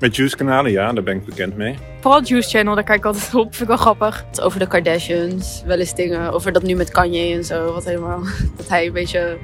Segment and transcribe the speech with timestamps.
[0.00, 1.78] Met Juice-kanalen, ja, daar ben ik bekend mee.
[2.00, 3.48] Vooral Juice Channel, daar kijk ik altijd op.
[3.54, 4.24] Vind ik wel grappig.
[4.42, 6.32] Over de Kardashians, wel eens dingen.
[6.32, 7.72] Over dat nu met Kanye en zo.
[7.72, 8.22] Wat helemaal,
[8.56, 9.38] dat hij een beetje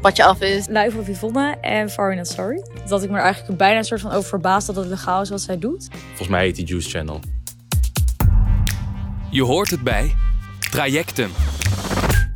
[0.00, 0.66] padje af is.
[0.66, 2.62] Live of Yvonne en Far in Story.
[2.86, 5.30] Dat ik me er eigenlijk bijna een soort van over verbaasd dat het legaal is
[5.30, 5.88] wat zij doet.
[6.06, 7.20] Volgens mij heet die Juice Channel.
[9.30, 10.14] Je hoort het bij
[10.70, 11.30] Trajecten.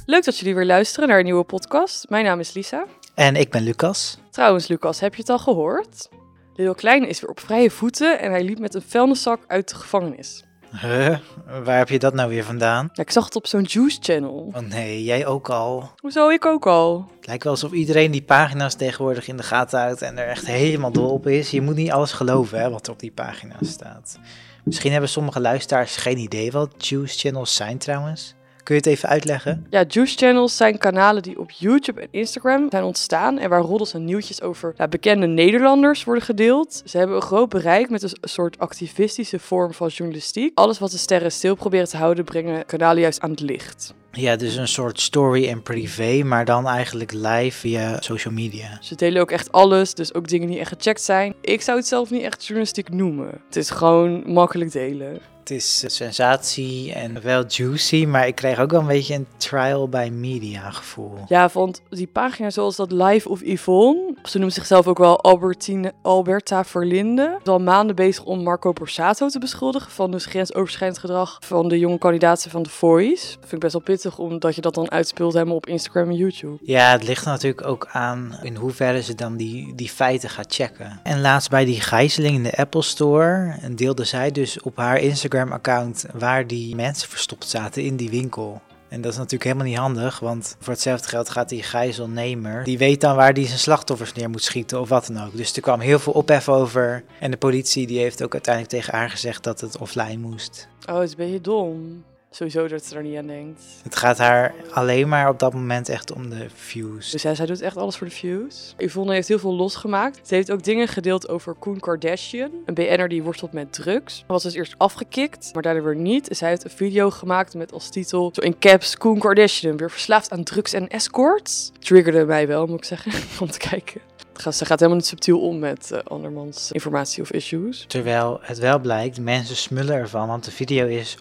[0.06, 2.06] Leuk dat jullie weer luisteren naar een nieuwe podcast.
[2.08, 2.84] Mijn naam is Lisa.
[3.14, 4.18] En ik ben Lucas.
[4.30, 6.08] Trouwens, Lucas, heb je het al gehoord?
[6.54, 9.74] Lil Kleine is weer op vrije voeten en hij liep met een vuilniszak uit de
[9.74, 10.44] gevangenis.
[10.80, 11.16] Huh?
[11.64, 12.88] Waar heb je dat nou weer vandaan?
[12.92, 14.52] Ja, ik zag het op zo'n Juice Channel.
[14.54, 15.90] Oh nee, jij ook al.
[15.96, 16.28] Hoezo?
[16.28, 17.10] Ik ook al.
[17.16, 20.46] Het lijkt wel alsof iedereen die pagina's tegenwoordig in de gaten houdt en er echt
[20.46, 21.50] helemaal dol op is.
[21.50, 24.18] Je moet niet alles geloven hè, wat er op die pagina's staat.
[24.64, 28.34] Misschien hebben sommige luisteraars geen idee wat Juice Channels zijn trouwens.
[28.62, 29.66] Kun je het even uitleggen?
[29.70, 33.94] Ja, Juice Channels zijn kanalen die op YouTube en Instagram zijn ontstaan en waar roddels
[33.94, 36.82] en nieuwtjes over bekende Nederlanders worden gedeeld.
[36.84, 40.58] Ze hebben een groot bereik met een soort activistische vorm van journalistiek.
[40.58, 43.94] Alles wat de sterren stil proberen te houden, brengen kanalen juist aan het licht.
[44.12, 48.78] Ja, dus een soort story en privé, maar dan eigenlijk live via social media.
[48.80, 51.34] Ze delen ook echt alles, dus ook dingen die echt gecheckt zijn.
[51.40, 53.40] Ik zou het zelf niet echt journalistiek noemen.
[53.46, 55.20] Het is gewoon makkelijk delen.
[55.42, 59.88] Het is sensatie en wel juicy, maar ik kreeg ook wel een beetje een trial
[59.88, 61.14] by media gevoel.
[61.28, 65.92] Ja, want die pagina zoals dat Live of Yvonne, ze noemt zichzelf ook wel Albertine,
[66.02, 71.38] Alberta Verlinde, is al maanden bezig om Marco Borsato te beschuldigen van dus grensoverschrijdend gedrag
[71.40, 73.26] van de jonge kandidaten van The Voice.
[73.26, 76.16] Dat vind ik best wel pittig, omdat je dat dan uitspeelt helemaal op Instagram en
[76.16, 76.58] YouTube.
[76.62, 81.00] Ja, het ligt natuurlijk ook aan in hoeverre ze dan die, die feiten gaat checken.
[81.02, 86.06] En laatst bij die gijzeling in de Apple Store deelde zij dus op haar Instagram-account
[86.14, 88.60] waar die mensen verstopt zaten in die winkel.
[88.88, 92.78] En dat is natuurlijk helemaal niet handig, want voor hetzelfde geld gaat die gijzelnemer, die
[92.78, 95.36] weet dan waar hij zijn slachtoffers neer moet schieten of wat dan ook.
[95.36, 98.94] Dus er kwam heel veel ophef over en de politie die heeft ook uiteindelijk tegen
[98.94, 100.68] haar gezegd dat het offline moest.
[100.88, 102.04] Oh, het is een beetje dom.
[102.34, 103.62] Sowieso dat ze er niet aan denkt.
[103.82, 107.10] Het gaat haar alleen maar op dat moment echt om de views.
[107.10, 108.74] Dus ja, zij doet echt alles voor de views.
[108.78, 110.28] Yvonne heeft heel veel losgemaakt.
[110.28, 112.50] Ze heeft ook dingen gedeeld over Koen Kardashian.
[112.64, 114.24] Een BN'er die worstelt met drugs.
[114.26, 116.28] Was dus eerst afgekikt, maar daardoor weer niet.
[116.30, 120.30] Zij heeft een video gemaakt met als titel, zo in caps, Koen Kardashian weer verslaafd
[120.30, 121.72] aan drugs en escorts.
[121.78, 123.12] Triggerde mij wel, moet ik zeggen,
[123.44, 124.11] om te kijken.
[124.36, 127.84] Ze gaat helemaal niet subtiel om met uh, andermans informatie of issues.
[127.88, 131.16] Terwijl het wel blijkt, mensen smullen ervan, want de video is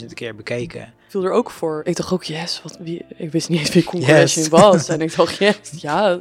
[0.00, 0.80] 124.000 keer bekeken.
[0.80, 1.80] Ik viel er ook voor.
[1.84, 4.48] Ik dacht ook, yes, wat, wie, ik wist niet eens wie Koen yes.
[4.48, 4.88] was.
[4.88, 6.18] En ik dacht, yes, ja,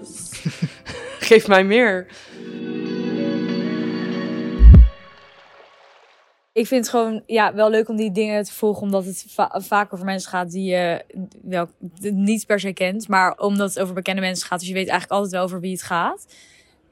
[1.20, 2.08] geef mij meer.
[6.58, 9.94] Ik vind het gewoon ja, wel leuk om die dingen te volgen, omdat het vaak
[9.94, 11.04] over mensen gaat die je
[11.42, 11.68] wel
[12.00, 14.60] niet per se kent, maar omdat het over bekende mensen gaat.
[14.60, 16.26] Dus je weet eigenlijk altijd wel over wie het gaat.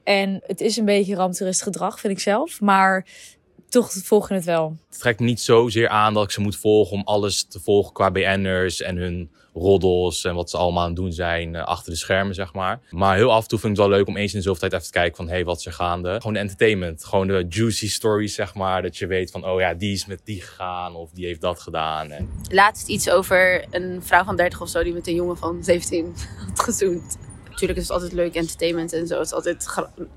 [0.04, 2.60] En het is een beetje ramptoerist gedrag, vind ik zelf.
[2.60, 3.06] Maar
[3.76, 4.76] toch volg je het wel.
[4.88, 8.10] Het trekt niet zozeer aan dat ik ze moet volgen om alles te volgen qua
[8.10, 11.98] BN'ers en hun roddels en wat ze allemaal aan het doen zijn uh, achter de
[11.98, 12.80] schermen, zeg maar.
[12.90, 14.60] Maar heel af en toe vind ik het wel leuk om eens in de zoveel
[14.60, 16.14] tijd even te kijken van, hé, hey, wat is er gaande?
[16.16, 18.82] Gewoon de entertainment, gewoon de juicy stories, zeg maar.
[18.82, 21.60] Dat je weet van, oh ja, die is met die gegaan of die heeft dat
[21.60, 22.10] gedaan.
[22.10, 22.28] En...
[22.48, 26.14] Laatst iets over een vrouw van 30 of zo die met een jongen van 17
[26.46, 27.25] had gezoend.
[27.56, 29.16] Natuurlijk is het altijd leuk entertainment en zo.
[29.16, 29.66] Het is altijd,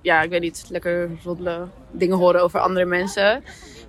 [0.02, 3.44] ja, ik weet niet, lekker roddelen, dingen horen over andere mensen.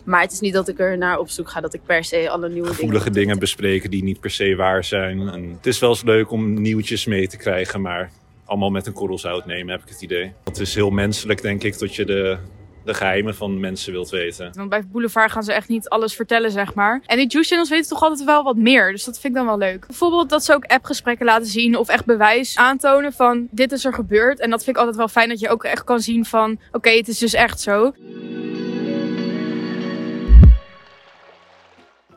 [0.04, 2.30] Maar het is niet dat ik er naar op zoek ga dat ik per se
[2.30, 5.28] alle nieuwe Gevoelige dingen, bespreken die niet per se waar zijn.
[5.28, 8.10] En het is wel eens leuk om nieuwtjes mee te krijgen, maar
[8.44, 10.32] allemaal met een korrel zout nemen, heb ik het idee.
[10.44, 12.38] Het is heel menselijk, denk ik, dat je de,
[12.84, 14.50] de geheimen van mensen wilt weten.
[14.56, 17.02] Want bij Boulevard gaan ze echt niet alles vertellen, zeg maar.
[17.06, 18.92] En die Juice Channels weten toch altijd wel wat meer.
[18.92, 19.86] Dus dat vind ik dan wel leuk.
[19.86, 23.94] Bijvoorbeeld dat ze ook appgesprekken laten zien of echt bewijs aantonen van dit is er
[23.94, 24.40] gebeurd.
[24.40, 26.90] En dat vind ik altijd wel fijn dat je ook echt kan zien van oké,
[26.90, 27.92] het is dus echt zo.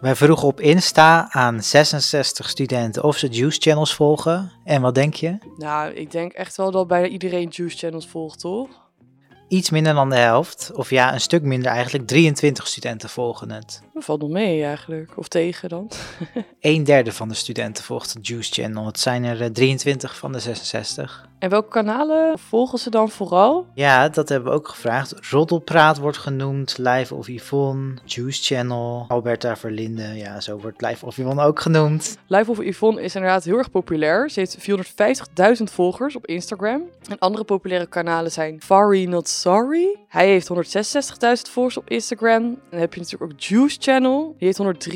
[0.03, 4.51] Wij vroegen op Insta aan 66 studenten of ze Juice Channels volgen.
[4.63, 5.37] En wat denk je?
[5.57, 8.82] Nou, ik denk echt wel dat bijna iedereen Juice Channels volgt, toch?
[9.53, 12.07] Iets minder dan de helft, of ja, een stuk minder eigenlijk.
[12.07, 13.81] 23 studenten volgen het.
[13.93, 15.91] Dat valt nog mee eigenlijk, of tegen dan.
[16.59, 18.85] een derde van de studenten volgt de Juice Channel.
[18.85, 21.27] Het zijn er 23 van de 66.
[21.39, 23.65] En welke kanalen volgen ze dan vooral?
[23.73, 25.13] Ja, dat hebben we ook gevraagd.
[25.29, 30.03] Roddelpraat wordt genoemd, Live of Yvonne, Juice Channel, Alberta Verlinde.
[30.03, 32.17] Ja, zo wordt Live of Yvonne ook genoemd.
[32.27, 34.29] Live of Yvonne is inderdaad heel erg populair.
[34.29, 34.57] Ze heeft
[35.57, 36.81] 450.000 volgers op Instagram.
[37.09, 39.95] En andere populaire kanalen zijn Fari Not Sorry.
[40.07, 42.43] Hij heeft 166.000 volgers op Instagram.
[42.43, 44.35] En dan heb je natuurlijk ook Juice Channel.
[44.37, 44.87] Die heeft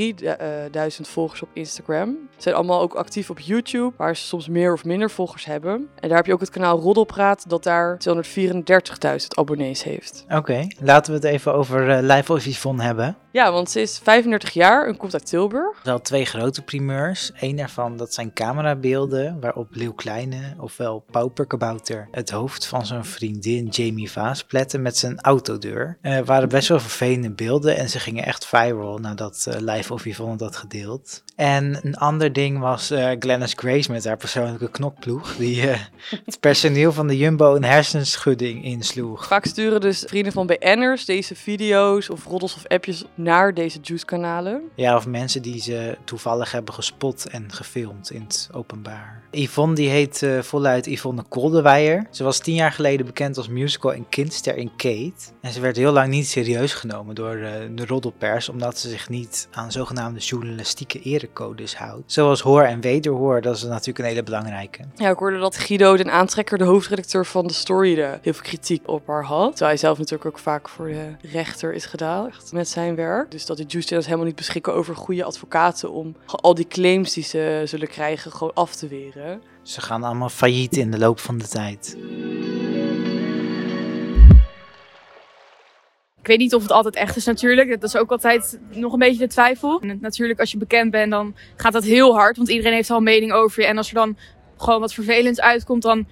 [0.99, 2.17] 103.000 volgers op Instagram.
[2.35, 5.89] Ze zijn allemaal ook actief op YouTube, waar ze soms meer of minder volgers hebben.
[5.99, 10.25] En daar heb je ook het kanaal Roddelpraat, dat daar 234.000 abonnees heeft.
[10.29, 13.17] Oké, laten we het even over uh, Live Yvonne hebben.
[13.37, 15.83] Ja, want ze is 35 jaar en komt uit Tilburg.
[15.83, 17.31] Wel twee grote primeurs.
[17.39, 23.67] Eén daarvan, dat zijn camerabeelden waarop Leeuw Kleine, ofwel Pauperkabouter, het hoofd van zijn vriendin
[23.67, 25.97] Jamie Vaas pletten met zijn autodeur.
[26.01, 30.05] Er waren best wel vervelende beelden en ze gingen echt viral nadat uh, Live of
[30.05, 31.23] Yvonne dat gedeeld.
[31.35, 35.79] En een ander ding was uh, Glennis Grace met haar persoonlijke knokploeg, die uh,
[36.25, 39.27] het personeel van de Jumbo een hersenschudding insloeg.
[39.27, 44.61] Vaak sturen dus vrienden van BN'ers deze video's of roddels of appjes naar deze Juice-kanalen.
[44.75, 49.21] Ja, of mensen die ze toevallig hebben gespot en gefilmd in het openbaar.
[49.31, 52.07] Yvonne die heet uh, voluit Yvonne Koldewijer.
[52.11, 55.13] Ze was tien jaar geleden bekend als musical en kindster in Kate.
[55.41, 59.09] En ze werd heel lang niet serieus genomen door uh, de roddelpers, omdat ze zich
[59.09, 62.11] niet aan zogenaamde journalistieke erecodes houdt.
[62.11, 64.83] Zoals hoor en wederhoor, dat is natuurlijk een hele belangrijke.
[64.95, 68.43] Ja, ik hoorde dat Guido den Aantrekker, de hoofdredacteur van de Story, de heel veel
[68.43, 69.49] kritiek op haar had.
[69.49, 73.15] Terwijl hij zelf natuurlijk ook vaak voor de rechter is gedaagd met zijn werk.
[73.29, 77.23] Dus dat juice channels helemaal niet beschikken over goede advocaten om al die claims die
[77.23, 79.41] ze zullen krijgen gewoon af te weren.
[79.61, 81.97] Ze gaan allemaal failliet in de loop van de tijd.
[86.19, 87.69] Ik weet niet of het altijd echt is natuurlijk.
[87.69, 89.79] Dat is ook altijd nog een beetje de twijfel.
[89.81, 92.37] En natuurlijk als je bekend bent dan gaat dat heel hard.
[92.37, 93.67] Want iedereen heeft al een mening over je.
[93.67, 94.17] En als er dan
[94.57, 96.07] gewoon wat vervelends uitkomt dan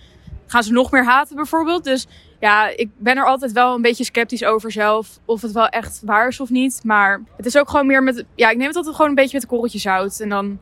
[0.48, 1.84] gaan ze nog meer haten bijvoorbeeld.
[1.84, 2.08] Dus
[2.40, 5.20] ja, ik ben er altijd wel een beetje sceptisch over zelf.
[5.26, 6.80] Of het wel echt waar is of niet.
[6.84, 8.26] Maar het is ook gewoon meer met...
[8.36, 10.20] Ja, ik neem het altijd gewoon een beetje met een korreltje zout.
[10.20, 10.60] En dan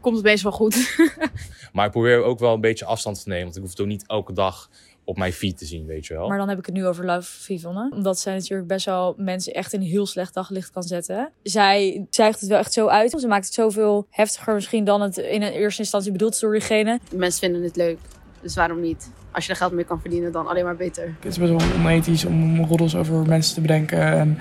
[0.00, 0.96] komt het meestal wel goed.
[1.72, 3.44] maar ik probeer ook wel een beetje afstand te nemen.
[3.44, 4.70] Want ik hoef het ook niet elke dag
[5.04, 6.28] op mijn feed te zien, weet je wel.
[6.28, 7.90] Maar dan heb ik het nu over Love Yvonne.
[7.94, 11.32] Omdat zij natuurlijk best wel mensen echt in een heel slecht daglicht kan zetten.
[11.42, 13.10] Zij zuigt het wel echt zo uit.
[13.20, 16.52] Ze maakt het zoveel heftiger misschien dan het in een eerste instantie bedoeld is door
[16.52, 17.00] diegene.
[17.14, 17.98] Mensen vinden het leuk.
[18.40, 19.10] Dus waarom niet?
[19.30, 21.14] Als je er geld mee kan verdienen, dan alleen maar beter.
[21.20, 24.00] Het is best wel onethisch om roddels over mensen te bedenken.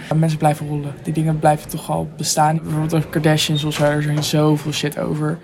[0.10, 0.94] En mensen blijven rollen.
[1.04, 2.58] Die dingen blijven toch al bestaan.
[2.58, 3.84] Bijvoorbeeld over Kardashians of zo.
[3.84, 5.38] Er zijn zoveel shit over.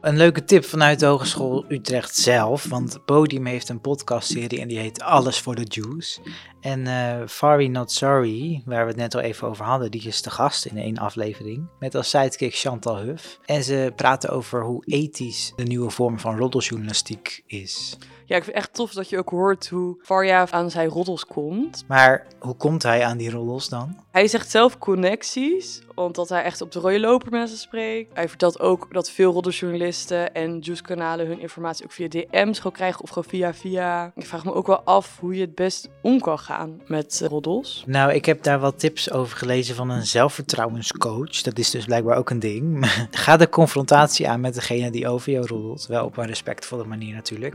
[0.00, 2.64] Een leuke tip vanuit de Hogeschool Utrecht zelf.
[2.68, 6.20] Want Podium heeft een podcastserie en die heet Alles voor de Juice.
[6.60, 10.22] En uh, Fari Not Sorry, waar we het net al even over hadden, die is
[10.22, 11.68] de gast in één aflevering.
[11.78, 13.38] Met als sidekick Chantal Huff.
[13.44, 17.96] En ze praten over hoe ethisch de nieuwe vorm van roddeljournalistiek is.
[18.28, 21.26] Ja, ik vind het echt tof dat je ook hoort hoe Farja aan zijn roddels
[21.26, 21.84] komt.
[21.86, 23.96] Maar hoe komt hij aan die roddels dan?
[24.10, 28.14] Hij zegt zelf connecties, omdat hij echt op de rode loper mensen spreekt.
[28.14, 33.02] Hij vertelt ook dat veel roddeljournalisten en juice-kanalen hun informatie ook via DM's gewoon krijgen
[33.02, 34.12] of gewoon via via.
[34.14, 37.84] Ik vraag me ook wel af hoe je het best om kan gaan met roddels.
[37.86, 41.42] Nou, ik heb daar wat tips over gelezen van een zelfvertrouwenscoach.
[41.42, 42.92] Dat is dus blijkbaar ook een ding.
[43.10, 45.86] Ga de confrontatie aan met degene die over jou roddelt.
[45.86, 47.54] Wel op een respectvolle manier natuurlijk.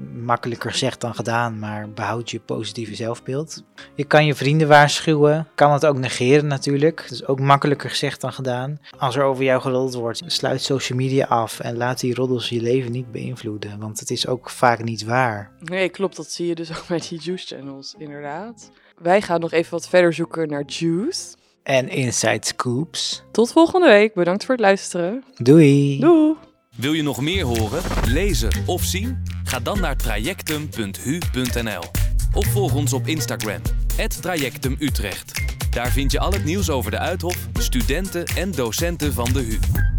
[0.64, 3.64] Makkelijker gezegd dan gedaan, maar behoud je positieve zelfbeeld.
[3.96, 5.48] Je kan je vrienden waarschuwen.
[5.56, 7.02] Kan het ook negeren natuurlijk.
[7.02, 8.80] Dat is ook makkelijker gezegd dan gedaan.
[8.98, 12.62] Als er over jou geroddeld wordt, sluit social media af en laat die roddels je
[12.62, 13.80] leven niet beïnvloeden.
[13.80, 15.52] Want het is ook vaak niet waar.
[15.60, 16.16] Nee, klopt.
[16.16, 18.72] Dat zie je dus ook met die juice channels, inderdaad.
[18.98, 21.36] Wij gaan nog even wat verder zoeken naar juice.
[21.64, 23.24] En inside scoops.
[23.32, 24.14] Tot volgende week.
[24.14, 25.24] Bedankt voor het luisteren.
[25.36, 26.00] Doei.
[26.00, 26.36] Doei.
[26.76, 29.33] Wil je nog meer horen, lezen of zien?
[29.54, 31.84] Ga dan naar trajectum.hu.nl
[32.34, 33.62] of volg ons op Instagram,
[34.22, 35.42] trajectumutrecht.
[35.70, 39.93] Daar vind je al het nieuws over de Uithof, studenten en docenten van de HU.